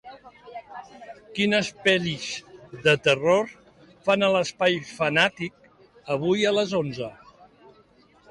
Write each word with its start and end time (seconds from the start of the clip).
Quines 1.39 1.67
pel·lis 1.87 2.25
de 2.87 2.95
terror 3.07 3.53
fan 4.07 4.27
a 4.27 4.31
l'Espai 4.37 4.79
Funàtic 4.93 5.69
avui 6.17 6.47
a 6.53 6.57
les 6.59 6.73
onze? 6.83 7.11